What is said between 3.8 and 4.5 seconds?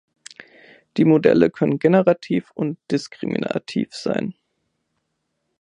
sein.